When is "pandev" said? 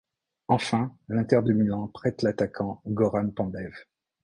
3.29-3.71